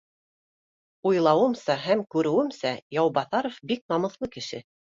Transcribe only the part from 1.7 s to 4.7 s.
һәм күреүемсә, Яубаҫа ров бик намыҫлы кеше